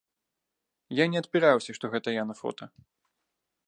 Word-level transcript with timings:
Я 1.03 1.07
не 1.13 1.21
адпіраўся, 1.25 1.71
што 1.79 1.85
гэта 1.95 2.19
я 2.21 2.27
на 2.31 2.35
фота. 2.43 2.65